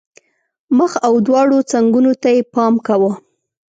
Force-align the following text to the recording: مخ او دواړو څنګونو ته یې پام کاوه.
مخ 0.77 0.91
او 1.07 1.13
دواړو 1.27 1.57
څنګونو 1.71 2.11
ته 2.21 2.29
یې 2.35 2.41
پام 2.53 2.73
کاوه. 2.85 3.11